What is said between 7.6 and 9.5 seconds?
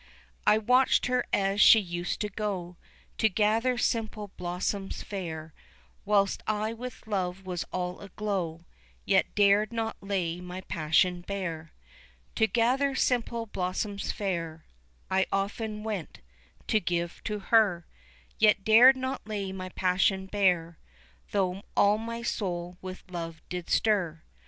all aglow Yet